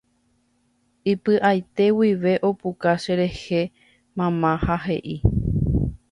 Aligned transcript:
Ipy'aite 1.11 1.85
guive 1.97 2.33
opuka 2.49 2.91
cherehe 3.03 3.61
mama 4.17 4.51
ha 4.63 4.75
he'i. 4.85 5.15